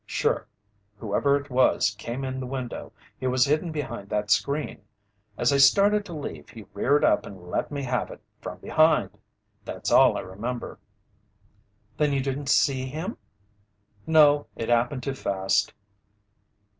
[0.07, 0.47] "Sure.
[0.97, 2.91] Whoever it was, came in the window.
[3.19, 4.81] He was hidden behind that screen.
[5.37, 9.15] As I started to leave, he reared up and let me have it from behind!
[9.63, 10.79] That's all I remember."
[11.97, 13.15] "Then you didn't see him?"
[14.07, 15.71] "No, it happened too fast."